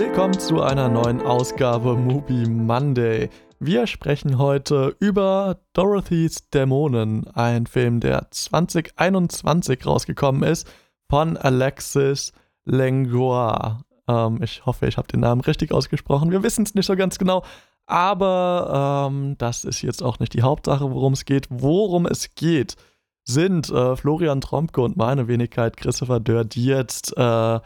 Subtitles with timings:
[0.00, 3.28] Willkommen zu einer neuen Ausgabe Movie Monday.
[3.58, 10.66] Wir sprechen heute über Dorothy's Dämonen, ein Film, der 2021 rausgekommen ist
[11.10, 12.32] von Alexis
[12.64, 13.76] Langlois.
[14.08, 16.30] Ähm, ich hoffe, ich habe den Namen richtig ausgesprochen.
[16.30, 17.44] Wir wissen es nicht so ganz genau,
[17.84, 21.46] aber ähm, das ist jetzt auch nicht die Hauptsache, worum es geht.
[21.50, 22.76] Worum es geht,
[23.24, 27.60] sind äh, Florian Tromke und meine Wenigkeit Christopher Dörr, die jetzt äh,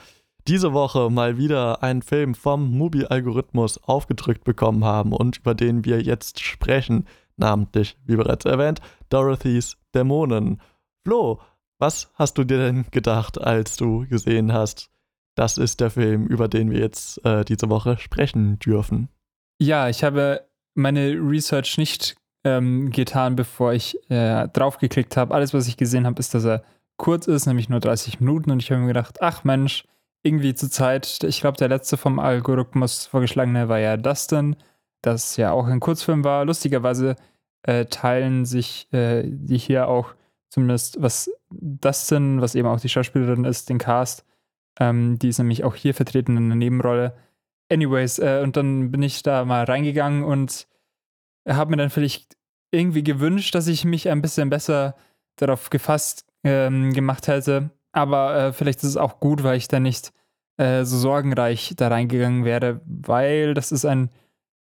[0.46, 6.02] diese Woche mal wieder einen Film vom Mubi-Algorithmus aufgedrückt bekommen haben und über den wir
[6.02, 10.60] jetzt sprechen, namentlich, wie bereits erwähnt, Dorothy's Dämonen.
[11.04, 11.40] Flo,
[11.78, 14.90] was hast du dir denn gedacht, als du gesehen hast,
[15.34, 19.08] das ist der Film, über den wir jetzt äh, diese Woche sprechen dürfen?
[19.58, 25.34] Ja, ich habe meine Research nicht ähm, getan, bevor ich äh, draufgeklickt habe.
[25.34, 26.62] Alles, was ich gesehen habe, ist, dass er
[26.96, 28.50] kurz ist, nämlich nur 30 Minuten.
[28.50, 29.84] Und ich habe mir gedacht, ach Mensch,
[30.24, 34.56] irgendwie zur Zeit, ich glaube, der letzte vom Algorithmus vorgeschlagene war ja Dustin,
[35.02, 36.44] das ja auch ein Kurzfilm war.
[36.46, 37.16] Lustigerweise
[37.62, 40.14] äh, teilen sich äh, die hier auch
[40.48, 44.24] zumindest, was Dustin, was eben auch die Schauspielerin ist, den Cast.
[44.80, 47.14] Ähm, die ist nämlich auch hier vertreten in einer Nebenrolle.
[47.70, 50.66] Anyways, äh, und dann bin ich da mal reingegangen und
[51.46, 52.36] habe mir dann vielleicht
[52.70, 54.96] irgendwie gewünscht, dass ich mich ein bisschen besser
[55.36, 59.80] darauf gefasst ähm, gemacht hätte, aber äh, vielleicht ist es auch gut, weil ich da
[59.80, 60.12] nicht
[60.56, 64.10] äh, so sorgenreich da reingegangen wäre, weil das ist ein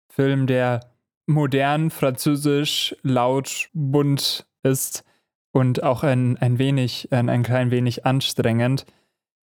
[0.10, 0.82] Film, der
[1.28, 5.04] modern, französisch, laut, bunt ist
[5.52, 8.86] und auch ein, ein wenig, ein, ein klein wenig anstrengend.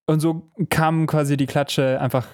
[0.07, 2.27] Und so kam quasi die Klatsche einfach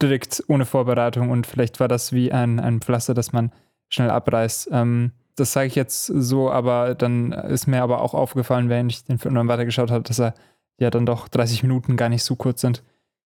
[0.00, 3.52] direkt ohne Vorbereitung und vielleicht war das wie ein, ein Pflaster, das man
[3.90, 4.70] schnell abreißt.
[4.72, 9.04] Ähm, das sage ich jetzt so, aber dann ist mir aber auch aufgefallen, während ich
[9.04, 10.34] den Film dann weitergeschaut habe, dass er
[10.80, 12.82] ja dann doch 30 Minuten gar nicht so kurz sind.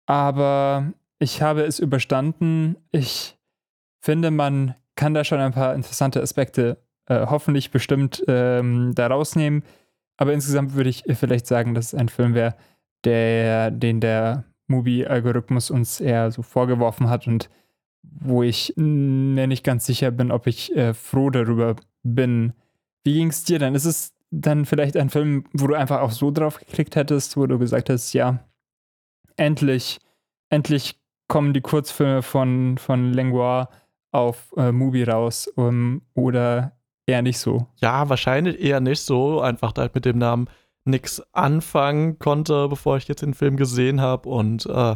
[0.06, 2.78] Aber ich habe es überstanden.
[2.92, 3.38] Ich
[4.00, 6.78] finde, man kann da schon ein paar interessante Aspekte
[7.08, 9.64] äh, hoffentlich bestimmt ähm, da rausnehmen.
[10.18, 12.56] Aber insgesamt würde ich vielleicht sagen, dass es ein Film wäre,
[13.04, 17.50] der, den der Movie-Algorithmus uns eher so vorgeworfen hat und
[18.04, 22.54] wo ich mir nicht ganz sicher bin, ob ich äh, froh darüber bin.
[23.04, 23.76] Wie ging es dir denn?
[23.76, 27.46] Ist es dann vielleicht ein Film, wo du einfach auch so drauf geklickt hättest, wo
[27.46, 28.40] du gesagt hast, ja,
[29.38, 30.00] endlich,
[30.50, 33.68] endlich kommen die Kurzfilme von, von Langlois
[34.12, 37.68] auf äh, Movie raus um, oder eher nicht so?
[37.82, 40.50] Ja, wahrscheinlich eher nicht so, einfach da ich mit dem Namen
[40.86, 44.96] nichts anfangen konnte, bevor ich jetzt den Film gesehen habe und äh,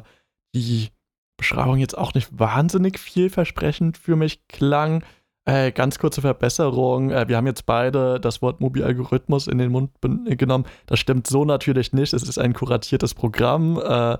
[0.53, 0.89] die
[1.37, 5.03] Beschreibung jetzt auch nicht wahnsinnig vielversprechend für mich klang.
[5.47, 7.09] Äh, ganz kurze Verbesserung.
[7.09, 10.65] Äh, wir haben jetzt beide das Wort Mobi-Algorithmus in den Mund genommen.
[10.87, 12.13] Das stimmt so natürlich nicht.
[12.13, 14.17] Es ist ein kuratiertes Programm, äh,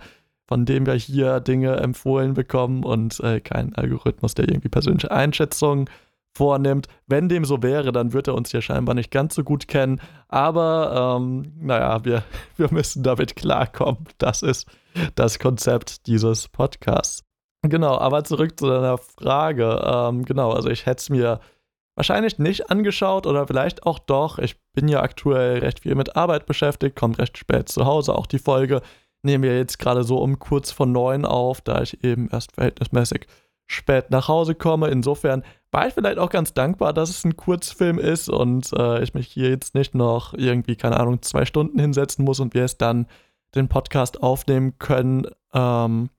[0.47, 5.89] von dem wir hier Dinge empfohlen bekommen und äh, kein Algorithmus, der irgendwie persönliche Einschätzungen
[6.33, 6.88] vornimmt.
[7.07, 9.99] Wenn dem so wäre, dann wird er uns ja scheinbar nicht ganz so gut kennen.
[10.29, 12.23] Aber ähm, naja, wir,
[12.55, 14.05] wir müssen damit klarkommen.
[14.17, 14.65] Das ist
[15.15, 17.26] das Konzept dieses Podcasts.
[17.63, 19.81] Genau, aber zurück zu deiner Frage.
[19.84, 21.40] Ähm, genau, also ich hätte es mir
[21.95, 24.38] wahrscheinlich nicht angeschaut oder vielleicht auch doch.
[24.38, 28.16] Ich bin ja aktuell recht viel mit Arbeit beschäftigt, komme recht spät zu Hause.
[28.16, 28.81] Auch die Folge
[29.23, 33.28] nehmen wir jetzt gerade so um kurz vor neun auf, da ich eben erst verhältnismäßig
[33.66, 34.88] spät nach Hause komme.
[34.89, 39.13] Insofern war ich vielleicht auch ganz dankbar, dass es ein Kurzfilm ist und äh, ich
[39.13, 42.78] mich hier jetzt nicht noch irgendwie, keine Ahnung, zwei Stunden hinsetzen muss und wir es
[42.78, 43.07] dann
[43.56, 45.28] den Podcast aufnehmen können.
[45.53, 46.09] Ähm,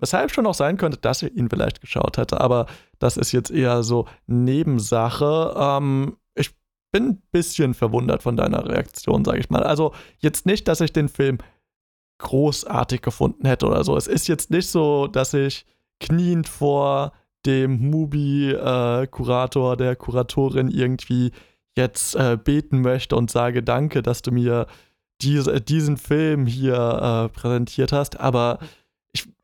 [0.00, 2.66] Weshalb schon auch sein könnte, dass ich ihn vielleicht geschaut hätte, aber
[2.98, 5.54] das ist jetzt eher so Nebensache.
[5.56, 6.50] Ähm, ich
[6.90, 9.62] bin ein bisschen verwundert von deiner Reaktion, sage ich mal.
[9.62, 11.38] Also jetzt nicht, dass ich den Film
[12.18, 13.96] großartig gefunden hätte oder so.
[13.96, 15.66] Es ist jetzt nicht so, dass ich
[16.00, 17.12] kniend vor
[17.46, 21.32] dem Mubi-Kurator, äh, der Kuratorin irgendwie
[21.76, 24.66] jetzt äh, beten möchte und sage, danke, dass du mir
[25.22, 28.58] diese, diesen Film hier äh, präsentiert hast, aber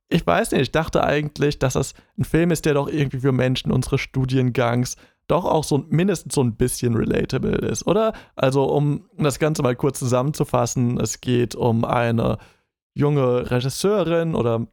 [0.09, 3.33] ich weiß nicht, ich dachte eigentlich, dass das ein Film ist, der doch irgendwie für
[3.33, 8.13] Menschen unseres Studiengangs doch auch so mindestens so ein bisschen relatable ist, oder?
[8.37, 12.39] Also, um das Ganze mal kurz zusammenzufassen, es geht um eine
[12.95, 14.69] junge Regisseurin oder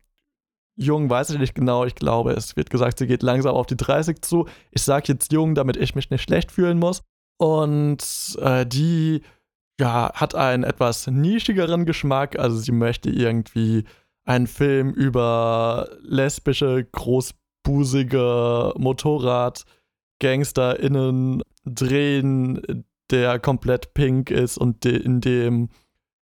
[0.75, 3.77] jung, weiß ich nicht genau, ich glaube, es wird gesagt, sie geht langsam auf die
[3.77, 4.47] 30 zu.
[4.71, 7.01] Ich sage jetzt jung, damit ich mich nicht schlecht fühlen muss.
[7.37, 9.21] Und äh, die
[9.79, 13.85] ja, hat einen etwas nischigeren Geschmack, also sie möchte irgendwie
[14.25, 25.69] ein Film über lesbische, großbusige Motorrad-GangsterInnen drehen, der komplett pink ist und de in dem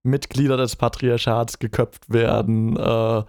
[0.02, 2.76] Mitglieder des Patriarchats geköpft werden.
[2.76, 3.22] Äh,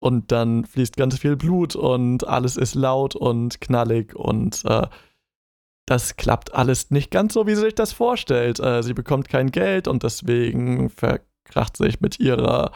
[0.00, 4.86] und dann fließt ganz viel Blut und alles ist laut und knallig und äh,
[5.86, 8.60] das klappt alles nicht ganz so, wie sie sich das vorstellt.
[8.60, 12.72] Äh, sie bekommt kein Geld und deswegen verkracht sich mit ihrer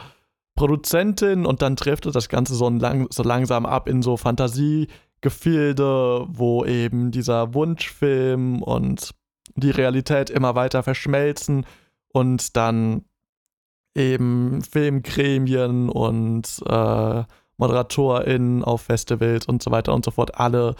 [0.59, 6.65] Produzentin und dann trifft das Ganze so, lang, so langsam ab in so Fantasiegefilde, wo
[6.65, 9.11] eben dieser Wunschfilm und
[9.55, 11.65] die Realität immer weiter verschmelzen
[12.11, 13.05] und dann
[13.95, 17.23] eben Filmgremien und äh,
[17.55, 20.75] ModeratorInnen auf Festivals und so weiter und so fort alle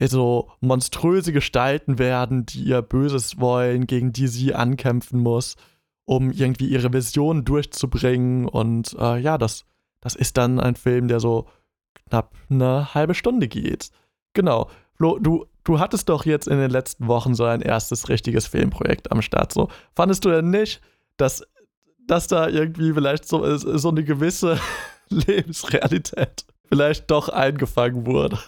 [0.00, 5.56] so monströse Gestalten werden, die ihr Böses wollen, gegen die sie ankämpfen muss,
[6.08, 8.48] um irgendwie ihre Vision durchzubringen.
[8.48, 9.66] Und äh, ja, das,
[10.00, 11.46] das ist dann ein Film, der so
[12.08, 13.90] knapp eine halbe Stunde geht.
[14.32, 14.70] Genau.
[14.94, 19.12] Flo, du, du hattest doch jetzt in den letzten Wochen so ein erstes richtiges Filmprojekt
[19.12, 19.52] am Start.
[19.52, 20.80] So, fandest du denn nicht,
[21.18, 21.42] dass,
[22.06, 24.58] dass da irgendwie vielleicht so, so eine gewisse
[25.10, 28.38] Lebensrealität vielleicht doch eingefangen wurde?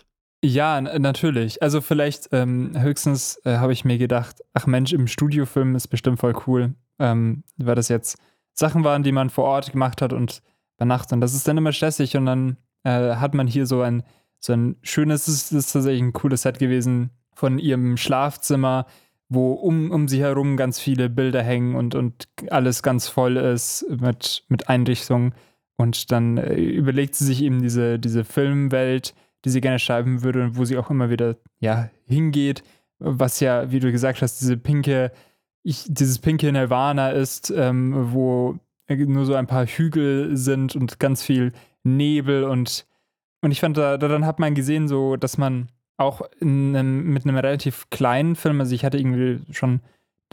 [0.43, 1.63] Ja, natürlich.
[1.63, 6.21] Also vielleicht ähm, höchstens äh, habe ich mir gedacht, ach Mensch, im Studiofilm ist bestimmt
[6.21, 8.19] voll cool, ähm, weil das jetzt
[8.53, 10.43] Sachen waren, die man vor Ort gemacht hat und
[10.77, 11.13] bei Nacht.
[11.13, 14.03] Und das ist dann immer stressig und dann äh, hat man hier so ein,
[14.39, 18.87] so ein schönes, das ist tatsächlich ein cooles Set gewesen von ihrem Schlafzimmer,
[19.29, 23.87] wo um, um sie herum ganz viele Bilder hängen und, und alles ganz voll ist
[23.89, 25.35] mit, mit Einrichtungen.
[25.77, 29.15] Und dann äh, überlegt sie sich eben diese, diese Filmwelt,
[29.45, 32.63] die sie gerne schreiben würde und wo sie auch immer wieder ja, hingeht,
[32.99, 35.11] was ja, wie du gesagt hast, diese pinke,
[35.63, 38.59] ich, dieses pinke Nirvana ist, ähm, wo
[38.89, 41.53] nur so ein paar Hügel sind und ganz viel
[41.85, 42.87] Nebel und,
[43.41, 47.37] und ich fand, da, dann hat man gesehen, so, dass man auch einem, mit einem
[47.37, 49.81] relativ kleinen Film, also ich hatte irgendwie schon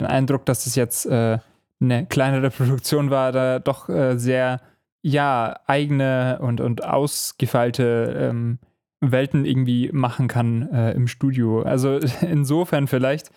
[0.00, 1.38] den Eindruck, dass es jetzt äh,
[1.80, 4.60] eine kleinere Produktion war, da doch äh, sehr,
[5.02, 8.58] ja, eigene und, und ausgefeilte ähm,
[9.00, 11.62] Welten irgendwie machen kann äh, im Studio.
[11.62, 13.30] Also insofern vielleicht,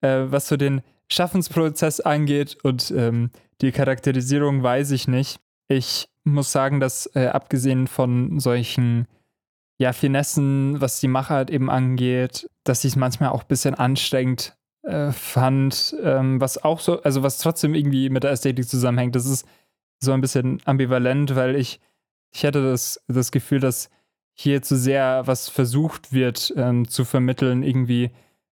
[0.00, 5.40] äh, was so den Schaffensprozess angeht und ähm, die Charakterisierung weiß ich nicht.
[5.68, 9.06] Ich muss sagen, dass äh, abgesehen von solchen
[9.78, 14.56] ja, Finessen, was die Machart eben angeht, dass ich es manchmal auch ein bisschen anstrengend
[14.82, 19.14] äh, fand, ähm, was auch so, also was trotzdem irgendwie mit der Ästhetik zusammenhängt.
[19.14, 19.46] Das ist
[20.00, 21.80] so ein bisschen ambivalent, weil ich,
[22.32, 23.88] ich hatte das, das Gefühl, dass
[24.34, 28.10] hier zu sehr was versucht wird ähm, zu vermitteln, irgendwie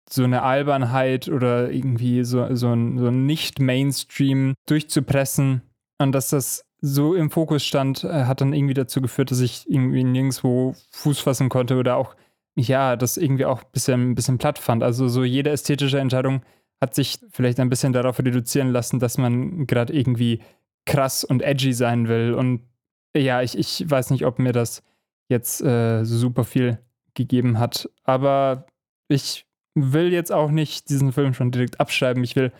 [0.08, 5.62] so eine Albernheit oder irgendwie so, so ein, so ein Nicht-Mainstream durchzupressen.
[5.98, 9.68] Und dass das so im Fokus stand, äh, hat dann irgendwie dazu geführt, dass ich
[9.68, 12.14] irgendwie nirgendwo Fuß fassen konnte oder auch,
[12.56, 14.82] ja, das irgendwie auch ein bisschen, ein bisschen platt fand.
[14.82, 16.42] Also so jede ästhetische Entscheidung
[16.80, 20.42] hat sich vielleicht ein bisschen darauf reduzieren lassen, dass man gerade irgendwie
[20.84, 22.34] krass und edgy sein will.
[22.34, 22.60] Und
[23.16, 24.82] ja, ich, ich weiß nicht, ob mir das
[25.28, 26.78] jetzt äh, super viel
[27.14, 27.88] gegeben hat.
[28.04, 28.66] Aber
[29.08, 32.22] ich will jetzt auch nicht diesen Film schon direkt abschreiben.
[32.24, 32.52] Ich will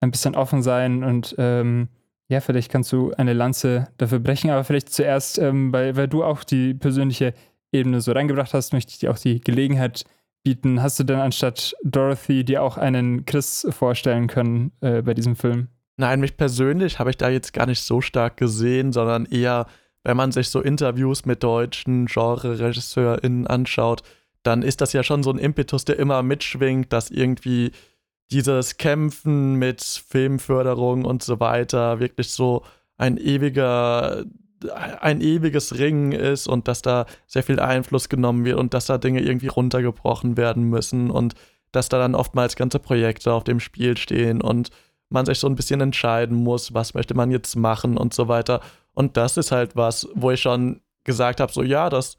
[0.00, 1.88] ein bisschen offen sein und ähm,
[2.28, 6.22] ja, vielleicht kannst du eine Lanze dafür brechen, aber vielleicht zuerst, ähm, weil, weil du
[6.22, 7.32] auch die persönliche
[7.72, 10.04] Ebene so reingebracht hast, möchte ich dir auch die Gelegenheit
[10.44, 10.82] bieten.
[10.82, 15.68] Hast du denn anstatt Dorothy dir auch einen Chris vorstellen können äh, bei diesem Film?
[15.96, 19.66] Nein, mich persönlich habe ich da jetzt gar nicht so stark gesehen, sondern eher
[20.04, 24.02] wenn man sich so Interviews mit deutschen Genre-RegisseurInnen anschaut,
[24.42, 27.72] dann ist das ja schon so ein Impetus, der immer mitschwingt, dass irgendwie
[28.30, 32.62] dieses Kämpfen mit Filmförderung und so weiter wirklich so
[32.96, 34.24] ein ewiger,
[35.00, 38.98] ein ewiges Ringen ist und dass da sehr viel Einfluss genommen wird und dass da
[38.98, 41.34] Dinge irgendwie runtergebrochen werden müssen und
[41.72, 44.70] dass da dann oftmals ganze Projekte auf dem Spiel stehen und
[45.10, 48.60] man sich so ein bisschen entscheiden muss, was möchte man jetzt machen und so weiter.
[48.92, 52.16] Und das ist halt was, wo ich schon gesagt habe, so ja, das,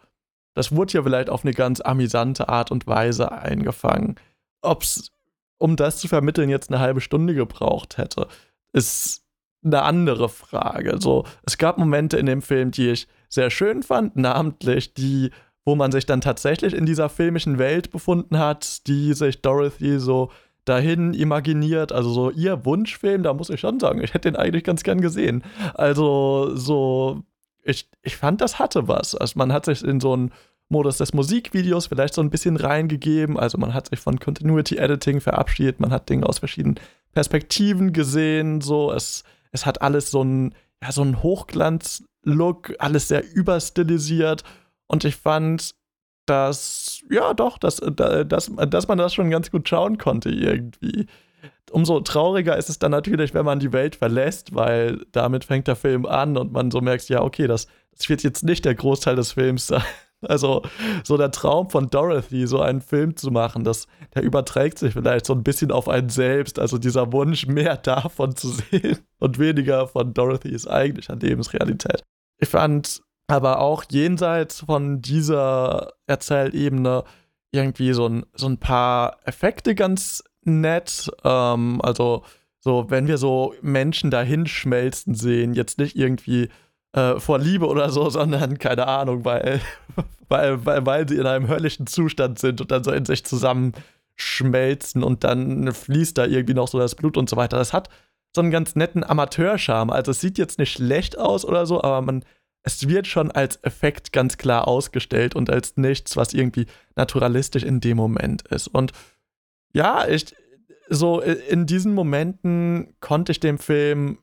[0.60, 4.16] das wurde ja vielleicht auf eine ganz amüsante Art und Weise eingefangen.
[4.62, 5.10] Ob es,
[5.58, 8.28] um das zu vermitteln, jetzt eine halbe Stunde gebraucht hätte,
[8.74, 9.24] ist
[9.64, 10.98] eine andere Frage.
[11.00, 15.32] So, es gab Momente in dem Film, die ich sehr schön fand, namentlich die,
[15.64, 20.30] wo man sich dann tatsächlich in dieser filmischen Welt befunden hat, die sich Dorothy so
[20.66, 21.94] dahin imaginiert.
[21.94, 25.00] Also so ihr Wunschfilm, da muss ich schon sagen, ich hätte den eigentlich ganz gern
[25.00, 25.42] gesehen.
[25.74, 27.24] Also so,
[27.64, 29.16] ich, ich fand, das hatte was.
[29.16, 30.32] Also man hat sich in so einen
[30.70, 33.38] Modus des Musikvideos vielleicht so ein bisschen reingegeben.
[33.38, 36.80] Also man hat sich von Continuity Editing verabschiedet, man hat Dinge aus verschiedenen
[37.12, 38.62] Perspektiven gesehen.
[38.62, 44.44] So, es, es hat alles so einen, ja, so einen Hochglanz-Look, alles sehr überstilisiert.
[44.88, 45.76] Und ich fand,
[46.28, 51.08] dass, ja doch, dass, dass, dass man das schon ganz gut schauen konnte irgendwie.
[51.72, 55.76] Umso trauriger ist es dann natürlich, wenn man die Welt verlässt, weil damit fängt der
[55.76, 59.16] Film an und man so merkt, ja, okay, das, es wird jetzt nicht der Großteil
[59.16, 59.84] des Films sein.
[60.28, 60.64] Also,
[61.04, 65.26] so der Traum von Dorothy, so einen Film zu machen, das, der überträgt sich vielleicht
[65.26, 66.60] so ein bisschen auf einen selbst.
[66.60, 72.04] Also, dieser Wunsch, mehr davon zu sehen und weniger von Dorothy ist eigentlich eine Lebensrealität.
[72.38, 77.04] Ich fand aber auch jenseits von dieser Erzählebene
[77.52, 81.10] irgendwie so ein, so ein paar Effekte ganz nett.
[81.24, 82.24] Ähm, also,
[82.60, 86.50] so, wenn wir so Menschen dahin schmelzen sehen, jetzt nicht irgendwie
[86.94, 89.62] äh, vor Liebe oder so, sondern keine Ahnung, weil,
[90.30, 95.04] weil, weil, weil sie in einem höllischen Zustand sind und dann so in sich zusammenschmelzen
[95.04, 97.58] und dann fließt da irgendwie noch so das Blut und so weiter.
[97.58, 97.90] Das hat
[98.36, 99.92] so einen ganz netten Amateurscharme.
[99.92, 102.24] Also es sieht jetzt nicht schlecht aus oder so, aber man,
[102.64, 107.80] es wird schon als Effekt ganz klar ausgestellt und als nichts, was irgendwie naturalistisch in
[107.80, 108.68] dem Moment ist.
[108.68, 108.92] Und
[109.74, 110.36] ja, ich,
[110.90, 114.20] so in diesen Momenten konnte ich dem Film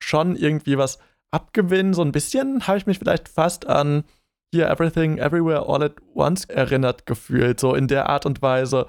[0.00, 0.98] schon irgendwie was
[1.30, 1.94] abgewinnen.
[1.94, 4.04] So ein bisschen habe ich mich vielleicht fast an
[4.52, 7.60] hier Everything Everywhere All at Once erinnert gefühlt.
[7.60, 8.86] So in der Art und Weise,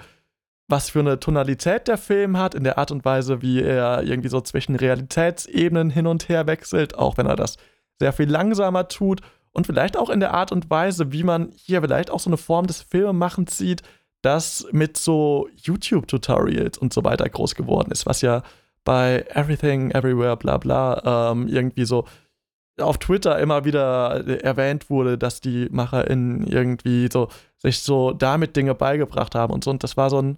[0.67, 4.29] was für eine Tonalität der Film hat, in der Art und Weise, wie er irgendwie
[4.29, 7.57] so zwischen Realitätsebenen hin und her wechselt, auch wenn er das
[7.99, 9.21] sehr viel langsamer tut.
[9.51, 12.37] Und vielleicht auch in der Art und Weise, wie man hier vielleicht auch so eine
[12.37, 13.83] Form des Filmemachens sieht,
[14.21, 18.43] das mit so YouTube-Tutorials und so weiter groß geworden ist, was ja
[18.83, 22.05] bei Everything, Everywhere, bla bla, ähm, irgendwie so
[22.79, 28.75] auf Twitter immer wieder erwähnt wurde, dass die MacherInnen irgendwie so sich so damit Dinge
[28.75, 29.71] beigebracht haben und so.
[29.71, 30.37] Und das war so ein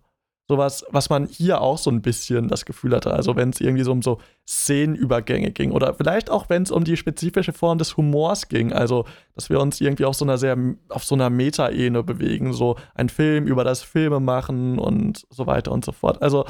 [0.49, 3.13] sowas, was man hier auch so ein bisschen das Gefühl hatte.
[3.13, 6.83] Also wenn es irgendwie so um so Szenenübergänge ging oder vielleicht auch wenn es um
[6.83, 8.73] die spezifische Form des Humors ging.
[8.73, 10.57] Also dass wir uns irgendwie auf so einer sehr
[10.89, 15.71] auf so einer Metaebene bewegen, so ein Film über das Filme machen und so weiter
[15.71, 16.21] und so fort.
[16.21, 16.45] Also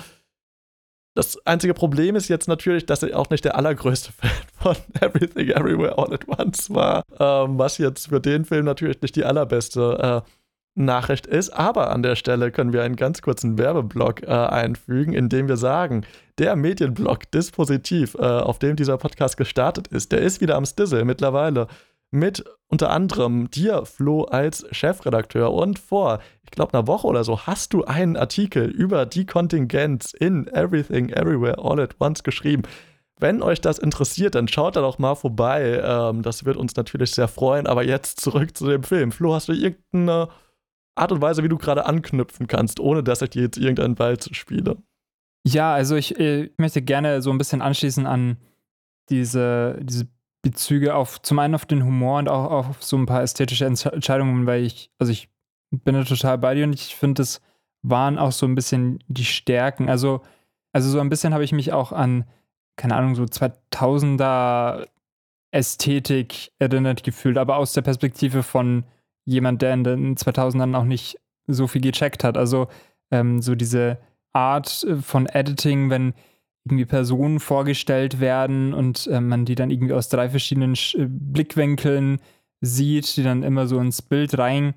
[1.16, 5.50] das einzige Problem ist jetzt natürlich, dass ich auch nicht der allergrößte Fan von Everything
[5.50, 10.24] Everywhere All at Once war, ähm, was jetzt für den Film natürlich nicht die allerbeste
[10.26, 10.30] äh,
[10.76, 11.52] Nachricht ist.
[11.52, 15.58] Aber an der Stelle können wir einen ganz kurzen Werbeblock äh, einfügen, in dem wir
[15.58, 16.06] sagen,
[16.40, 21.06] der Medienblog Dispositiv, äh, auf dem dieser Podcast gestartet ist, der ist wieder am Stizzle
[21.06, 21.68] mittlerweile
[22.14, 25.52] mit unter anderem dir, Flo, als Chefredakteur.
[25.52, 30.14] Und vor, ich glaube, einer Woche oder so hast du einen Artikel über die Kontingenz
[30.14, 32.64] in Everything, Everywhere, All at Once geschrieben.
[33.20, 35.82] Wenn euch das interessiert, dann schaut da doch mal vorbei.
[35.84, 37.68] Ähm, das wird uns natürlich sehr freuen.
[37.68, 39.12] Aber jetzt zurück zu dem Film.
[39.12, 40.30] Flo, hast du irgendeine
[40.96, 44.18] Art und Weise, wie du gerade anknüpfen kannst, ohne dass ich dir jetzt irgendeinen Ball
[44.22, 44.78] spiele?
[45.46, 48.38] Ja, also ich, äh, ich möchte gerne so ein bisschen anschließen an
[49.10, 50.08] diese, diese
[50.44, 54.46] Bezüge auf zum einen auf den Humor und auch auf so ein paar ästhetische Entscheidungen,
[54.46, 55.30] weil ich, also ich
[55.72, 57.42] bin da total bei dir und ich finde, das
[57.82, 59.90] waren auch so ein bisschen die Stärken.
[59.90, 60.22] Also,
[60.72, 62.26] also so ein bisschen habe ich mich auch an,
[62.76, 64.88] keine Ahnung, so 2000er
[65.52, 68.84] Ästhetik erinnert gefühlt, aber aus der Perspektive von
[69.26, 72.38] jemand, der in den 2000ern auch nicht so viel gecheckt hat.
[72.38, 72.68] Also
[73.12, 73.98] ähm, so diese
[74.34, 76.14] Art äh, von Editing, wenn
[76.66, 81.08] irgendwie Personen vorgestellt werden und äh, man die dann irgendwie aus drei verschiedenen Sch äh,
[81.10, 82.20] Blickwinkeln
[82.62, 84.74] sieht, die dann immer so ins Bild rein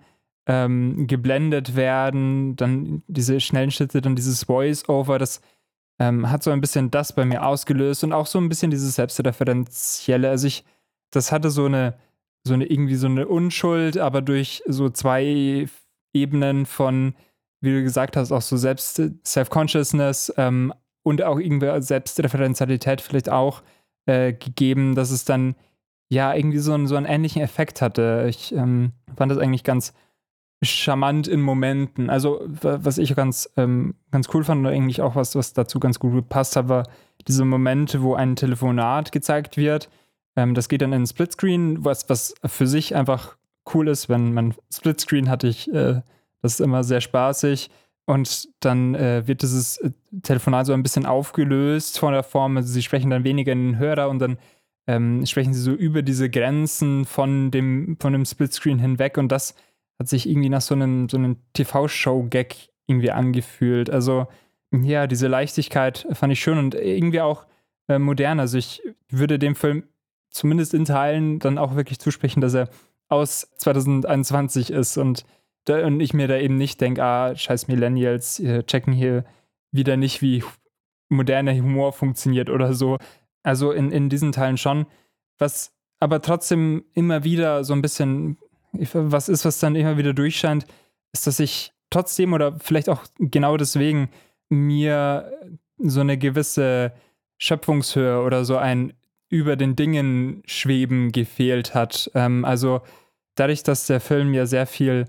[0.47, 5.41] ähm, geblendet werden, dann diese schnellen Schritte, dann dieses Voice-Over, das
[5.99, 8.97] ähm, hat so ein bisschen das bei mir ausgelöst und auch so ein bisschen dieses
[8.97, 10.29] Selbstreferenzielle.
[10.29, 10.65] Also ich,
[11.11, 11.95] das hatte so eine,
[12.45, 15.69] so eine irgendwie so eine Unschuld, aber durch so zwei
[16.13, 17.15] Ebenen von,
[17.61, 20.73] wie du gesagt hast, auch so Selbst Self-Consciousness, ähm,
[21.07, 23.63] und auch irgendwie Selbstreferenzialität vielleicht auch
[24.07, 25.55] äh, gegeben, dass es dann
[26.09, 28.27] ja irgendwie so, einen, so einen ähnlichen Effekt hatte.
[28.29, 29.93] Ich ähm, fand das eigentlich ganz
[30.63, 32.11] charmant in Momenten.
[32.11, 36.01] Also, was ich ganz, ähm, ganz cool fand und eigentlich auch was, was dazu ganz
[36.01, 36.89] gut gepasst hat, war
[37.29, 39.89] diese Momente, wo ein Telefonat gezeigt wird.
[40.35, 43.37] Ähm, das geht dann in Splitscreen, was, was für sich einfach
[43.73, 46.01] cool ist, wenn man Splitscreen hatte ich, äh,
[46.43, 47.71] das ist immer sehr spaßig.
[48.07, 49.91] Und dann äh, wird dieses äh,
[50.23, 52.57] Telefonat so ein bisschen aufgelöst von der Form.
[52.57, 54.39] Also sie sprechen dann weniger in den Hörer und dann
[54.87, 59.19] ähm, sprechen sie so über diese Grenzen von dem, von dem Splitscreen hinweg.
[59.19, 59.57] Und das
[59.99, 63.91] hat sich irgendwie nach so einem, so einem TV-Show-Gag irgendwie angefühlt.
[63.91, 64.29] Also
[64.73, 67.47] ja, diese Leichtigkeit fand ich schön und irgendwie auch
[67.89, 68.39] äh, modern.
[68.39, 69.85] Also ich würde dem Film
[70.31, 72.69] zumindest in Teilen dann auch wirklich zusprechen, dass er
[73.09, 75.25] aus 2021 ist und
[75.69, 79.25] und ich mir da eben nicht denke, ah, scheiß Millennials checken hier
[79.73, 80.43] wieder nicht, wie
[81.09, 82.99] moderner Humor funktioniert oder so.
[83.43, 84.87] Also in, in diesen Teilen schon.
[85.39, 88.39] Was aber trotzdem immer wieder so ein bisschen,
[88.73, 90.67] was ist, was dann immer wieder durchscheint,
[91.13, 94.11] ist, dass ich trotzdem oder vielleicht auch genau deswegen
[94.49, 95.33] mir
[95.79, 96.93] so eine gewisse
[97.39, 98.93] Schöpfungshöhe oder so ein
[99.29, 102.11] über den Dingen schweben gefehlt hat.
[102.15, 102.81] Ähm, also
[103.35, 105.07] dadurch, dass der Film ja sehr viel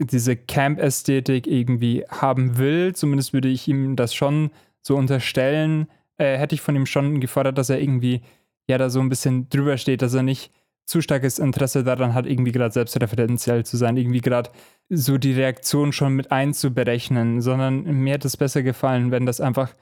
[0.00, 4.50] diese Camp-Ästhetik irgendwie haben will, zumindest würde ich ihm das schon
[4.82, 8.22] so unterstellen, äh, hätte ich von ihm schon gefordert, dass er irgendwie
[8.68, 10.52] ja da so ein bisschen drüber steht, dass er nicht
[10.86, 14.50] zu starkes Interesse daran hat, irgendwie gerade selbstreferenziell zu sein, irgendwie gerade
[14.88, 19.74] so die Reaktion schon mit einzuberechnen, sondern mir hätte es besser gefallen, wenn das einfach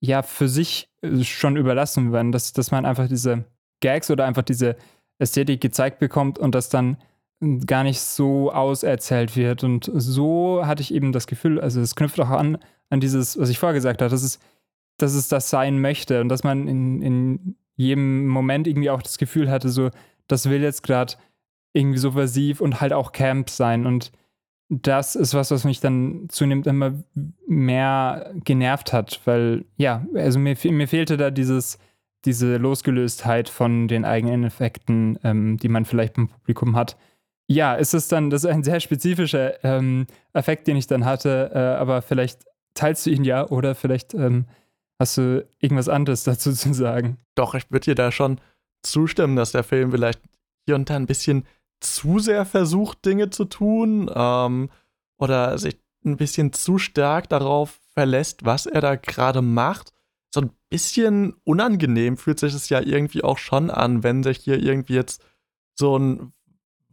[0.00, 3.44] ja für sich äh, schon überlassen werden, dass, dass man einfach diese
[3.80, 4.76] Gags oder einfach diese
[5.18, 6.96] Ästhetik gezeigt bekommt und das dann
[7.66, 9.64] gar nicht so auserzählt wird.
[9.64, 12.58] Und so hatte ich eben das Gefühl, also es knüpft auch an,
[12.90, 14.38] an dieses, was ich vorher gesagt habe, dass es,
[14.98, 19.16] dass es das sein möchte und dass man in, in jedem Moment irgendwie auch das
[19.16, 19.90] Gefühl hatte, so,
[20.28, 21.14] das will jetzt gerade
[21.72, 23.86] irgendwie subversiv und halt auch Camp sein.
[23.86, 24.12] Und
[24.68, 26.92] das ist was, was mich dann zunehmend immer
[27.46, 31.78] mehr genervt hat, weil ja, also mir, mir fehlte da dieses,
[32.24, 36.96] diese Losgelöstheit von den eigenen Effekten, ähm, die man vielleicht beim Publikum hat.
[37.50, 41.50] Ja, ist es dann, das ist ein sehr spezifischer ähm, Effekt, den ich dann hatte,
[41.52, 44.46] äh, aber vielleicht teilst du ihn ja oder vielleicht ähm,
[45.00, 47.18] hast du irgendwas anderes dazu zu sagen.
[47.34, 48.40] Doch, ich würde dir da schon
[48.84, 50.20] zustimmen, dass der Film vielleicht
[50.64, 51.44] hier und da ein bisschen
[51.80, 54.70] zu sehr versucht, Dinge zu tun ähm,
[55.18, 59.92] oder sich ein bisschen zu stark darauf verlässt, was er da gerade macht.
[60.32, 64.62] So ein bisschen unangenehm fühlt sich es ja irgendwie auch schon an, wenn sich hier
[64.62, 65.24] irgendwie jetzt
[65.74, 66.32] so ein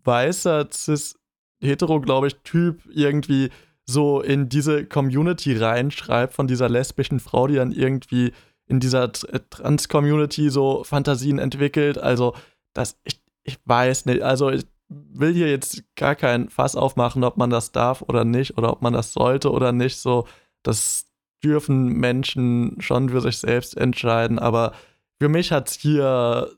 [0.08, 1.20] weißer, cis,
[1.62, 3.50] hetero, glaube ich, Typ irgendwie
[3.86, 8.34] so in diese Community reinschreibt von dieser lesbischen Frau, die dann irgendwie
[8.66, 11.98] in dieser äh, Trans-Community so Fantasien entwickelt.
[11.98, 12.34] Also,
[12.74, 14.22] das, ich, ich weiß nicht.
[14.22, 18.58] Also, ich will hier jetzt gar kein Fass aufmachen, ob man das darf oder nicht
[18.58, 19.98] oder ob man das sollte oder nicht.
[19.98, 20.28] So,
[20.64, 21.08] das
[21.44, 24.40] dürfen Menschen schon für sich selbst entscheiden.
[24.40, 24.74] Aber
[25.20, 26.52] für mich hat es hier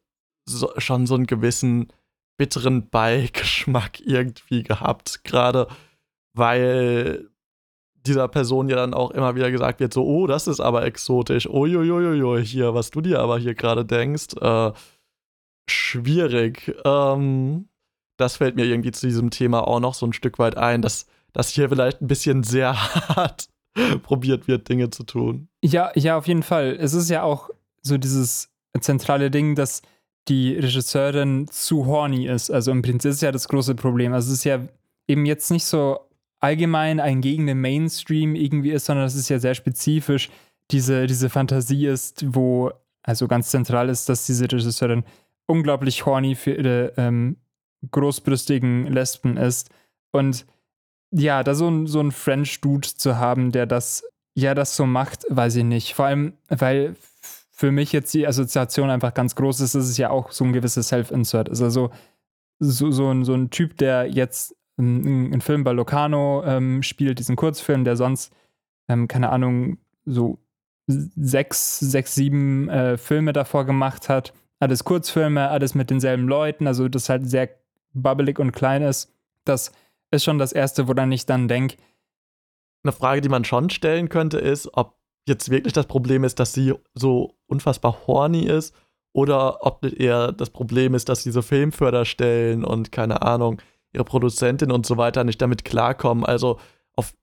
[0.45, 1.91] so, schon so einen gewissen
[2.39, 5.25] bitteren Beigeschmack irgendwie gehabt.
[5.25, 5.67] Gerade
[6.33, 7.29] weil
[8.05, 11.47] dieser Person ja dann auch immer wieder gesagt wird, so, oh, das ist aber exotisch,
[11.47, 14.71] uiuiuiui, hier, was du dir aber hier gerade denkst, äh,
[15.69, 16.73] schwierig.
[16.85, 17.67] Ähm,
[18.15, 21.07] das fällt mir irgendwie zu diesem Thema auch noch so ein Stück weit ein, dass,
[21.33, 22.73] dass hier vielleicht ein bisschen sehr
[23.15, 23.49] hart
[24.03, 25.49] probiert wird, Dinge zu tun.
[25.61, 26.77] Ja, ja, auf jeden Fall.
[26.79, 27.49] Es ist ja auch
[27.81, 28.49] so dieses
[28.79, 29.81] zentrale Ding, dass
[30.27, 32.51] die Regisseurin zu horny ist.
[32.51, 34.13] Also im Prinzip ist ja das große Problem.
[34.13, 34.59] Also es ist ja
[35.07, 35.99] eben jetzt nicht so
[36.39, 40.29] allgemein ein gegen den Mainstream irgendwie ist, sondern es ist ja sehr spezifisch
[40.71, 42.71] diese, diese Fantasie ist, wo
[43.03, 45.03] also ganz zentral ist, dass diese Regisseurin
[45.47, 47.37] unglaublich horny für ihre ähm,
[47.89, 49.69] großbrüstigen Lesben ist.
[50.11, 50.45] Und
[51.11, 54.03] ja, da so ein, so ein French-Dude zu haben, der das,
[54.35, 55.95] ja, das so macht, weiß ich nicht.
[55.95, 56.95] Vor allem, weil
[57.59, 60.53] für mich jetzt die Assoziation einfach ganz groß ist, ist es ja auch so ein
[60.53, 61.49] gewisses Self-Insert.
[61.49, 61.89] Also so,
[62.59, 67.35] so, so, ein, so ein Typ, der jetzt einen Film bei Locarno ähm, spielt, diesen
[67.35, 68.33] Kurzfilm, der sonst,
[68.87, 70.39] ähm, keine Ahnung, so
[70.87, 74.31] sechs, sechs, sieben äh, Filme davor gemacht hat.
[74.61, 77.49] Alles Kurzfilme, alles mit denselben Leuten, also das halt sehr
[77.91, 79.13] bubbelig und klein ist.
[79.43, 79.73] Das
[80.11, 81.75] ist schon das Erste, woran ich dann denke.
[82.85, 86.53] Eine Frage, die man schon stellen könnte, ist, ob jetzt wirklich das Problem ist, dass
[86.53, 88.75] sie so unfassbar horny ist
[89.13, 94.85] oder ob eher das Problem ist, dass diese Filmförderstellen und keine Ahnung, ihre Produzentin und
[94.85, 96.25] so weiter nicht damit klarkommen.
[96.25, 96.59] Also
[96.95, 97.13] auf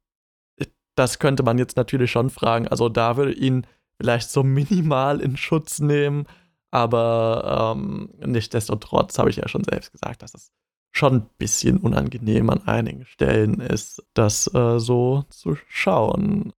[0.95, 2.69] das könnte man jetzt natürlich schon fragen.
[2.69, 3.67] Also da würde ich ihn
[4.01, 6.27] vielleicht so minimal in Schutz nehmen,
[6.71, 10.53] aber ähm, nichtsdestotrotz habe ich ja schon selbst gesagt, dass es
[10.93, 16.53] schon ein bisschen unangenehm an einigen Stellen ist, das äh, so zu schauen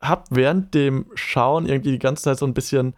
[0.00, 2.94] habe während dem Schauen irgendwie die ganze Zeit so ein bisschen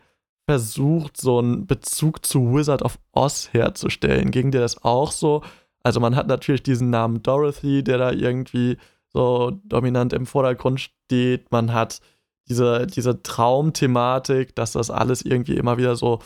[0.47, 4.31] versucht, so einen Bezug zu Wizard of Oz herzustellen.
[4.31, 5.43] Ging dir das auch so?
[5.83, 8.77] Also man hat natürlich diesen Namen Dorothy, der da irgendwie
[9.13, 11.51] so dominant im Vordergrund steht.
[11.53, 12.01] Man hat
[12.49, 16.19] diese, diese Traumthematik, dass das alles irgendwie immer wieder so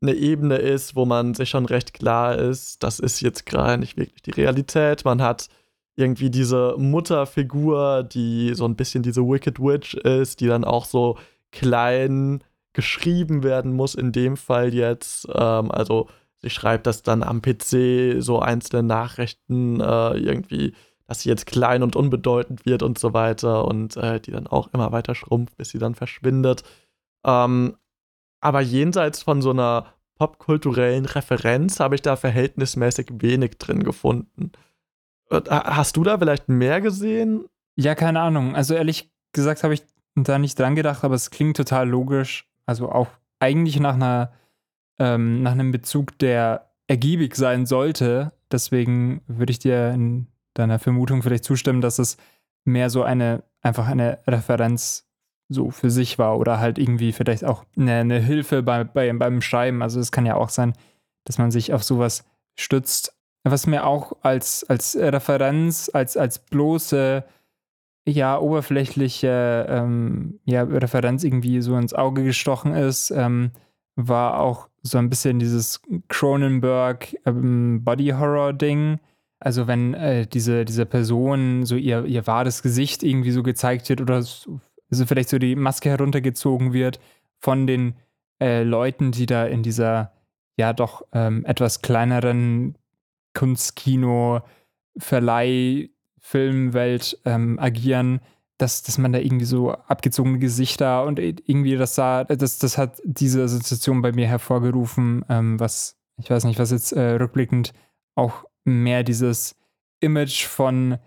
[0.00, 3.96] eine Ebene ist, wo man sich schon recht klar ist, das ist jetzt gerade nicht
[3.96, 5.04] wirklich die Realität.
[5.04, 5.48] Man hat
[5.96, 11.18] irgendwie diese Mutterfigur, die so ein bisschen diese Wicked Witch ist, die dann auch so
[11.52, 15.26] klein geschrieben werden muss, in dem Fall jetzt.
[15.34, 20.74] Ähm, also sie schreibt das dann am PC, so einzelne Nachrichten äh, irgendwie,
[21.06, 24.68] dass sie jetzt klein und unbedeutend wird und so weiter und äh, die dann auch
[24.74, 26.62] immer weiter schrumpft, bis sie dann verschwindet.
[27.24, 27.76] Ähm,
[28.40, 29.86] aber jenseits von so einer
[30.18, 34.52] popkulturellen Referenz habe ich da verhältnismäßig wenig drin gefunden.
[35.30, 37.46] Äh, hast du da vielleicht mehr gesehen?
[37.76, 38.54] Ja, keine Ahnung.
[38.54, 39.82] Also ehrlich gesagt habe ich
[40.14, 42.48] da nicht dran gedacht, aber es klingt total logisch.
[42.64, 43.08] Also auch
[43.38, 44.32] eigentlich nach einer
[44.98, 48.32] ähm, nach einem Bezug, der ergiebig sein sollte.
[48.50, 52.16] Deswegen würde ich dir in deiner Vermutung vielleicht zustimmen, dass es
[52.64, 55.08] mehr so eine, einfach eine Referenz
[55.48, 59.40] so für sich war oder halt irgendwie vielleicht auch eine, eine Hilfe bei, bei, beim
[59.40, 59.82] Schreiben.
[59.82, 60.72] Also es kann ja auch sein,
[61.24, 62.24] dass man sich auf sowas
[62.56, 63.15] stützt.
[63.48, 67.24] Was mir auch als, als Referenz, als, als bloße,
[68.08, 73.50] ja, oberflächliche ähm, ja, Referenz irgendwie so ins Auge gestochen ist, ähm,
[73.96, 78.98] war auch so ein bisschen dieses Cronenberg ähm, Body Horror Ding.
[79.38, 84.00] Also wenn äh, diese, diese Person so ihr, ihr wahres Gesicht irgendwie so gezeigt wird
[84.00, 87.00] oder so, also vielleicht so die Maske heruntergezogen wird
[87.38, 87.94] von den
[88.40, 90.12] äh, Leuten, die da in dieser
[90.58, 92.76] ja doch ähm, etwas kleineren
[93.36, 94.40] Kunstkino,
[94.96, 98.20] Verleih, Filmwelt ähm, agieren,
[98.58, 103.00] dass, dass man da irgendwie so abgezogene Gesichter und irgendwie das sah, das, das hat
[103.04, 107.74] diese Assoziation bei mir hervorgerufen, ähm, was, ich weiß nicht, was jetzt äh, rückblickend
[108.14, 109.54] auch mehr dieses
[110.00, 110.98] Image von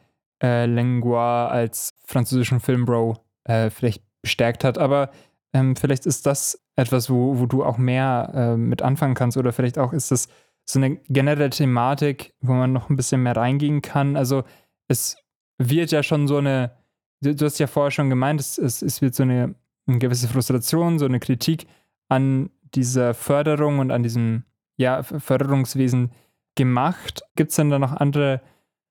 [0.41, 4.77] äh, Langlois als französischen Filmbro äh, vielleicht bestärkt hat.
[4.77, 5.09] Aber
[5.53, 9.51] ähm, vielleicht ist das etwas, wo, wo du auch mehr äh, mit anfangen kannst oder
[9.51, 10.29] vielleicht auch ist das
[10.69, 14.15] so eine generelle Thematik, wo man noch ein bisschen mehr reingehen kann.
[14.15, 14.43] Also
[14.87, 15.17] es
[15.57, 16.77] wird ja schon so eine,
[17.21, 19.55] du, du hast ja vorher schon gemeint, es, es, es wird so eine,
[19.87, 21.65] eine gewisse Frustration, so eine Kritik
[22.07, 24.43] an dieser Förderung und an diesem
[24.77, 26.11] ja, Förderungswesen
[26.55, 27.23] gemacht.
[27.35, 28.41] Gibt es denn da noch andere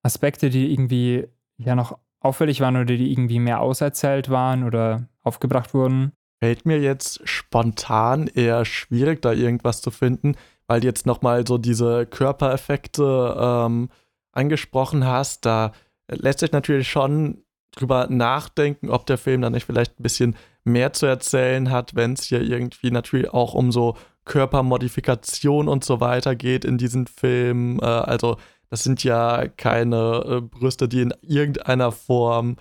[0.03, 5.75] Aspekte, die irgendwie ja noch auffällig waren oder die irgendwie mehr auserzählt waren oder aufgebracht
[5.75, 6.11] wurden?
[6.41, 10.35] Fällt mir jetzt spontan eher schwierig, da irgendwas zu finden,
[10.69, 13.89] weil du jetzt nochmal so diese Körpereffekte ähm,
[14.33, 15.45] angesprochen hast.
[15.45, 15.73] Da
[16.09, 20.93] lässt sich natürlich schon drüber nachdenken, ob der Film dann nicht vielleicht ein bisschen mehr
[20.93, 26.37] zu erzählen hat, wenn es hier irgendwie natürlich auch um so Körpermodifikation und so weiter
[26.37, 27.81] geht in diesem Film.
[27.83, 28.37] Äh, also
[28.71, 32.57] das sind ja keine äh, Brüste, die in irgendeiner Form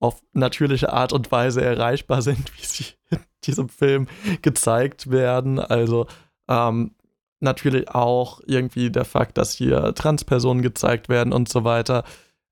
[0.00, 4.08] auf natürliche Art und Weise erreichbar sind, wie sie in diesem Film
[4.42, 5.60] gezeigt werden.
[5.60, 6.06] Also
[6.48, 6.96] ähm,
[7.42, 12.04] natürlich auch irgendwie der Fakt, dass hier Transpersonen gezeigt werden und so weiter.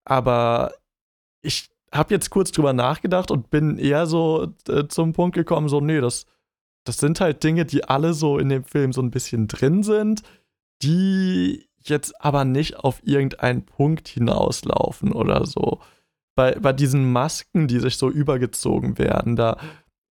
[0.04, 0.72] Aber
[1.42, 5.80] ich habe jetzt kurz drüber nachgedacht und bin eher so äh, zum Punkt gekommen, so,
[5.80, 6.26] nee, das,
[6.84, 10.22] das sind halt Dinge, die alle so in dem Film so ein bisschen drin sind,
[10.82, 15.80] die jetzt aber nicht auf irgendeinen Punkt hinauslaufen oder so.
[16.36, 19.58] Bei, bei diesen Masken, die sich so übergezogen werden, da,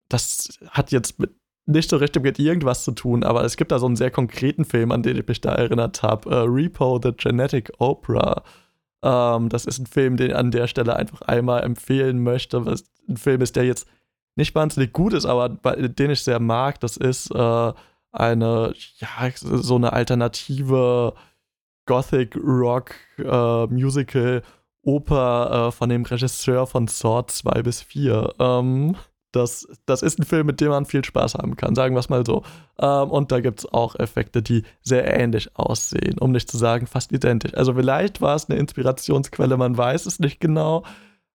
[0.10, 1.32] das hat jetzt mit,
[1.70, 4.66] nicht so richtig mit irgendwas zu tun, aber es gibt da so einen sehr konkreten
[4.66, 8.44] Film, an den ich mich da erinnert habe: uh, Repo, The Genetic Opera.
[9.04, 12.84] Ähm, das ist ein Film, den ich an der Stelle einfach einmal empfehlen möchte, was
[13.08, 13.88] ein Film ist, der jetzt
[14.36, 16.80] nicht wahnsinnig gut ist, aber den ich sehr mag.
[16.80, 17.74] Das ist äh,
[18.12, 21.14] eine, ja, so eine alternative
[21.86, 24.42] Gothic Rock äh, Musical
[24.84, 28.34] Oper äh, von dem Regisseur von Sword 2 bis 4.
[28.40, 28.96] Ähm,
[29.32, 32.10] das, das ist ein Film, mit dem man viel Spaß haben kann, sagen wir es
[32.10, 32.44] mal so.
[32.80, 36.88] Ähm, und da gibt es auch Effekte, die sehr ähnlich aussehen, um nicht zu sagen
[36.88, 37.54] fast identisch.
[37.56, 40.84] Also vielleicht war es eine Inspirationsquelle, man weiß es nicht genau.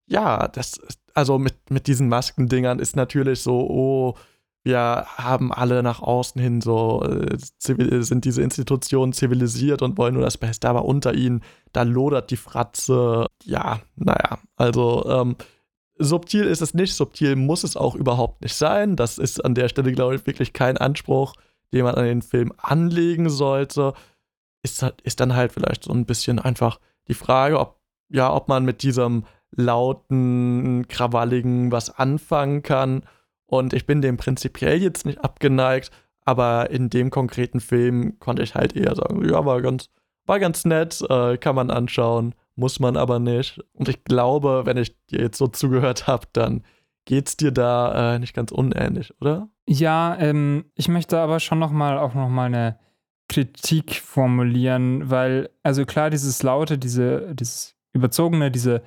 [0.06, 0.80] Ja, das,
[1.14, 4.14] also mit, mit diesen Maskendingern ist natürlich so, oh,
[4.64, 10.22] wir haben alle nach außen hin so, äh, sind diese Institutionen zivilisiert und wollen nur
[10.22, 13.26] das Beste, aber unter ihnen, da lodert die Fratze.
[13.44, 15.36] Ja, naja, also ähm,
[15.98, 18.96] subtil ist es nicht, subtil muss es auch überhaupt nicht sein.
[18.96, 21.34] Das ist an der Stelle, glaube ich, wirklich kein Anspruch,
[21.72, 23.94] den man an den Film anlegen sollte.
[24.62, 28.64] Ist, ist dann halt vielleicht so ein bisschen einfach die Frage, ob, ja, ob man
[28.64, 33.04] mit diesem lauten, krawalligen was anfangen kann
[33.46, 35.90] und ich bin dem prinzipiell jetzt nicht abgeneigt,
[36.24, 39.90] aber in dem konkreten Film konnte ich halt eher sagen, ja, war ganz,
[40.26, 43.60] war ganz nett, äh, kann man anschauen, muss man aber nicht.
[43.72, 46.62] Und ich glaube, wenn ich dir jetzt so zugehört habe, dann
[47.04, 49.48] geht's dir da äh, nicht ganz unähnlich, oder?
[49.68, 52.78] Ja, ähm, ich möchte aber schon noch mal auch noch mal eine
[53.28, 58.82] Kritik formulieren, weil also klar dieses laute, diese dieses überzogene, diese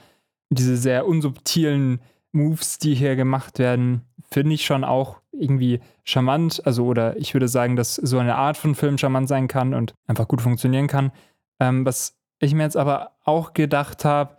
[0.49, 1.99] diese sehr unsubtilen
[2.31, 6.61] Moves, die hier gemacht werden, finde ich schon auch irgendwie charmant.
[6.65, 9.93] Also, oder ich würde sagen, dass so eine Art von Film charmant sein kann und
[10.07, 11.11] einfach gut funktionieren kann.
[11.59, 14.37] Ähm, was ich mir jetzt aber auch gedacht habe,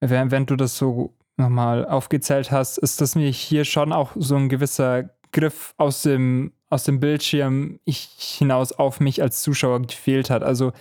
[0.00, 4.36] während, während du das so nochmal aufgezählt hast, ist, dass mir hier schon auch so
[4.36, 10.42] ein gewisser Griff aus dem, aus dem Bildschirm hinaus auf mich als Zuschauer gefehlt hat.
[10.42, 10.72] Also,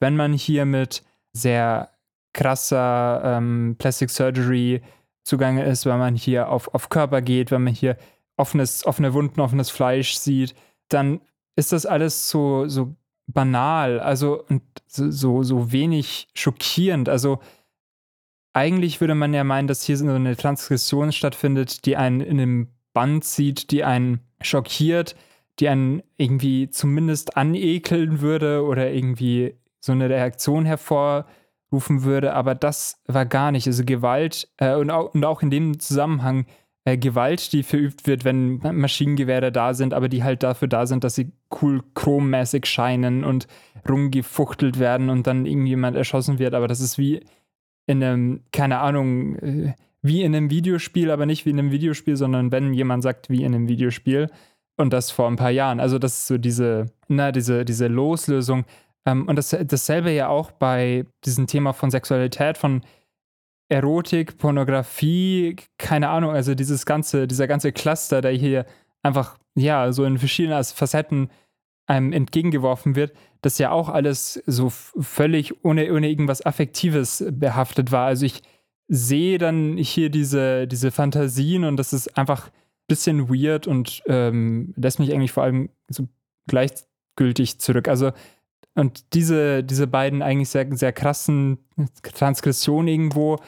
[0.00, 1.02] wenn man hier mit
[1.32, 1.90] sehr
[2.32, 4.82] krasser ähm, Plastic Surgery
[5.24, 7.96] zugange ist, wenn man hier auf, auf Körper geht, wenn man hier
[8.36, 10.54] offenes, offene Wunden, offenes Fleisch sieht,
[10.88, 11.20] dann
[11.56, 12.94] ist das alles so, so
[13.32, 17.08] banal, also und so, so wenig schockierend.
[17.08, 17.40] Also
[18.52, 22.68] eigentlich würde man ja meinen, dass hier so eine Transgression stattfindet, die einen in einem
[22.92, 25.14] Band zieht, die einen schockiert,
[25.60, 32.34] die einen irgendwie zumindest anekeln würde oder irgendwie so eine Reaktion hervorrufen würde.
[32.34, 33.66] Aber das war gar nicht.
[33.66, 36.46] Also Gewalt äh, und, auch, und auch in dem Zusammenhang
[36.84, 41.04] äh, Gewalt, die verübt wird, wenn Maschinengewehre da sind, aber die halt dafür da sind,
[41.04, 43.46] dass sie cool chrommäßig scheinen und
[43.88, 46.54] rumgefuchtelt werden und dann irgendjemand erschossen wird.
[46.54, 47.20] Aber das ist wie
[47.86, 52.16] in einem, keine Ahnung, äh, wie in einem Videospiel, aber nicht wie in einem Videospiel,
[52.16, 54.30] sondern wenn jemand sagt, wie in einem Videospiel.
[54.76, 55.78] Und das vor ein paar Jahren.
[55.78, 58.64] Also, das ist so diese, na, diese, diese Loslösung.
[59.04, 62.80] Ähm, und das, dasselbe ja auch bei diesem Thema von Sexualität, von
[63.70, 68.66] Erotik, Pornografie, keine Ahnung, also dieses ganze, dieser ganze Cluster, der hier
[69.02, 71.30] einfach, ja, so in verschiedenen Facetten
[71.86, 78.06] einem entgegengeworfen wird, das ja auch alles so völlig ohne, ohne irgendwas Affektives behaftet war.
[78.06, 78.42] Also ich
[78.88, 82.52] sehe dann hier diese, diese Fantasien und das ist einfach ein
[82.88, 86.08] bisschen weird und ähm, lässt mich eigentlich vor allem so
[86.48, 87.86] gleichgültig zurück.
[87.88, 88.12] Also
[88.74, 91.58] und diese, diese beiden eigentlich sehr, sehr krassen
[92.02, 93.38] Transgressionen irgendwo,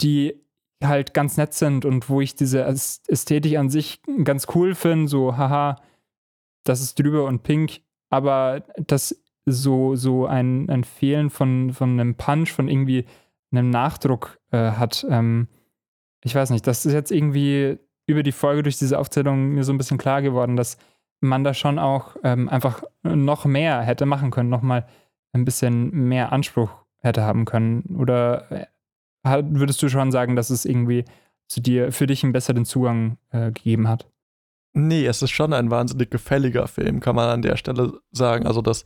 [0.00, 0.34] die
[0.82, 5.36] halt ganz nett sind und wo ich diese Ästhetik an sich ganz cool finde, so
[5.36, 5.76] haha,
[6.64, 7.80] das ist drüber und pink,
[8.10, 13.06] aber das so, so ein, ein Fehlen von, von einem Punch, von irgendwie
[13.50, 15.06] einem Nachdruck äh, hat.
[15.08, 15.48] Ähm,
[16.22, 19.72] ich weiß nicht, das ist jetzt irgendwie über die Folge durch diese Aufzählung mir so
[19.72, 20.78] ein bisschen klar geworden, dass
[21.20, 24.86] man da schon auch ähm, einfach noch mehr hätte machen können, noch mal
[25.32, 27.96] ein bisschen mehr Anspruch hätte haben können.
[27.98, 28.66] Oder äh,
[29.24, 31.04] würdest du schon sagen, dass es irgendwie
[31.48, 34.06] zu dir, für dich einen besseren Zugang äh, gegeben hat?
[34.74, 38.46] Nee, es ist schon ein wahnsinnig gefälliger Film, kann man an der Stelle sagen.
[38.46, 38.84] Also, das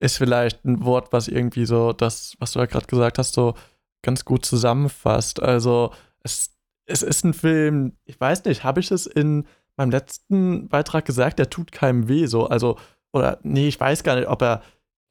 [0.00, 3.54] ist vielleicht ein Wort, was irgendwie so das, was du ja gerade gesagt hast, so
[4.02, 5.42] ganz gut zusammenfasst.
[5.42, 5.92] Also,
[6.22, 6.54] es,
[6.86, 11.38] es ist ein Film, ich weiß nicht, habe ich es in meinem letzten Beitrag gesagt,
[11.38, 12.46] der tut keinem weh, so.
[12.48, 12.78] Also,
[13.12, 14.62] oder nee, ich weiß gar nicht, ob er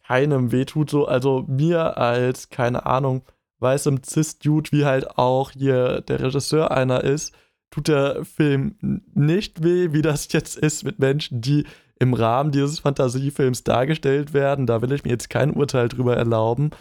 [0.06, 1.08] keinem weh tut, so.
[1.08, 3.24] Also, mir als, keine Ahnung,
[3.60, 7.34] weißem Cis-Dude, wie halt auch hier der Regisseur einer ist,
[7.72, 8.76] tut der Film
[9.13, 11.65] nicht weh, wie das jetzt ist mit Menschen, die
[12.00, 14.65] im Rahmen dieses Fantasiefilms dargestellt werden.
[14.65, 16.72] Da will ich mir jetzt kein Urteil drüber erlauben.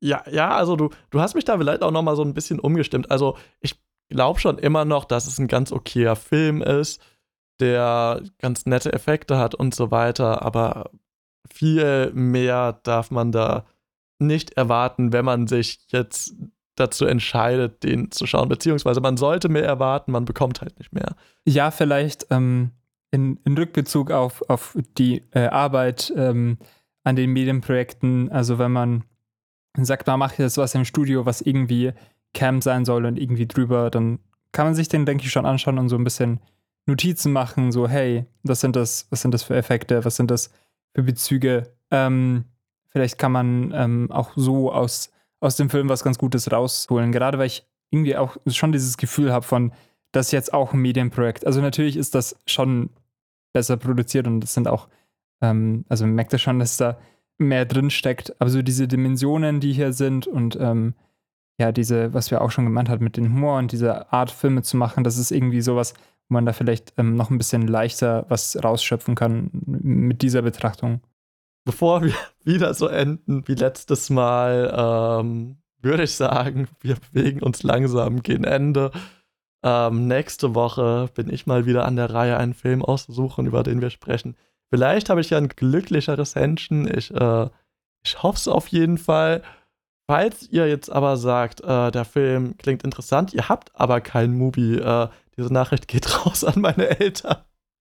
[0.00, 2.60] Ja, ja, also du, du hast mich da vielleicht auch noch mal so ein bisschen
[2.60, 3.10] umgestimmt.
[3.10, 7.00] Also ich glaube schon immer noch, dass es ein ganz okayer Film ist,
[7.60, 10.90] der ganz nette Effekte hat und so weiter, aber
[11.50, 13.64] viel mehr darf man da
[14.18, 16.34] nicht erwarten, wenn man sich jetzt
[16.76, 18.48] dazu entscheidet, den zu schauen.
[18.48, 21.14] Beziehungsweise man sollte mehr erwarten, man bekommt halt nicht mehr.
[21.44, 22.72] Ja, vielleicht ähm,
[23.10, 26.58] in, in, Rückbezug auf, auf die äh, Arbeit ähm,
[27.04, 29.04] an den Medienprojekten, also wenn man
[29.76, 31.92] sagt, man macht jetzt was im Studio, was irgendwie
[32.32, 34.18] Cam sein soll und irgendwie drüber, dann
[34.52, 36.40] kann man sich den, denke ich, schon anschauen und so ein bisschen
[36.86, 40.50] Notizen machen, so, hey, was sind das, was sind das für Effekte, was sind das
[40.94, 41.74] für Bezüge?
[41.90, 42.44] Ähm,
[42.94, 47.12] vielleicht kann man ähm, auch so aus, aus dem Film was ganz Gutes rausholen.
[47.12, 49.72] Gerade weil ich irgendwie auch schon dieses Gefühl habe von,
[50.12, 51.46] das ist jetzt auch ein Medienprojekt.
[51.46, 52.90] Also natürlich ist das schon
[53.52, 54.88] besser produziert und es sind auch,
[55.42, 56.96] ähm, also man merkt ja schon, dass da
[57.36, 58.40] mehr drin steckt.
[58.40, 60.94] Aber so diese Dimensionen, die hier sind und ähm,
[61.58, 64.62] ja, diese, was wir auch schon gemeint haben mit dem Humor und diese Art Filme
[64.62, 65.94] zu machen, das ist irgendwie sowas,
[66.28, 71.00] wo man da vielleicht ähm, noch ein bisschen leichter was rausschöpfen kann mit dieser Betrachtung
[71.64, 77.62] bevor wir wieder so enden wie letztes Mal, ähm, würde ich sagen, wir bewegen uns
[77.62, 78.90] langsam gegen Ende.
[79.62, 83.80] Ähm, nächste Woche bin ich mal wieder an der Reihe, einen Film auszusuchen, über den
[83.80, 84.36] wir sprechen.
[84.70, 86.86] Vielleicht habe ich ja ein glücklicheres Händchen.
[86.92, 87.48] Ich, äh,
[88.04, 89.42] ich hoffe es auf jeden Fall.
[90.06, 94.76] Falls ihr jetzt aber sagt, äh, der Film klingt interessant, ihr habt aber kein Mubi,
[94.76, 97.38] äh, diese Nachricht geht raus an meine Eltern.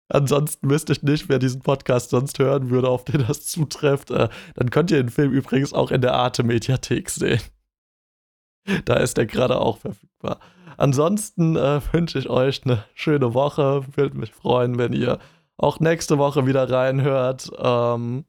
[0.08, 4.10] Ansonsten wüsste ich nicht, wer diesen Podcast sonst hören würde, auf den das zutrifft.
[4.10, 7.40] Äh, dann könnt ihr den Film übrigens auch in der Arte-Mediathek sehen.
[8.84, 10.40] Da ist er gerade auch verfügbar.
[10.76, 13.84] Ansonsten äh, wünsche ich euch eine schöne Woche.
[13.94, 15.18] Würde mich freuen, wenn ihr
[15.56, 17.50] auch nächste Woche wieder reinhört.
[17.58, 18.24] Ähm,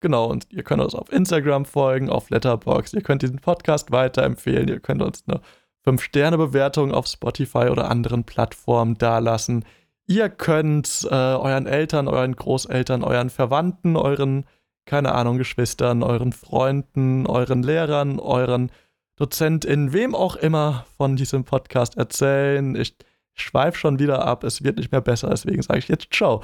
[0.00, 2.94] genau, und ihr könnt uns auf Instagram folgen, auf Letterboxd.
[2.94, 4.68] Ihr könnt diesen Podcast weiterempfehlen.
[4.68, 5.40] Ihr könnt uns eine
[5.86, 9.64] 5-Sterne-Bewertung auf Spotify oder anderen Plattformen dalassen.
[10.10, 14.46] Ihr könnt äh, euren Eltern, euren Großeltern, euren Verwandten, euren,
[14.86, 18.72] keine Ahnung, Geschwistern, euren Freunden, euren Lehrern, euren
[19.16, 22.74] DozentInnen, wem auch immer von diesem Podcast erzählen.
[22.74, 22.96] Ich
[23.34, 26.42] schweife schon wieder ab, es wird nicht mehr besser, deswegen sage ich jetzt ciao.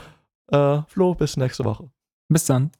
[0.48, 1.90] Äh, Flo, bis nächste Woche.
[2.28, 2.70] Bis dann.